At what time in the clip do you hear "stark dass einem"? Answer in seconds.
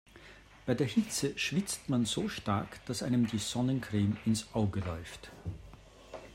2.27-3.27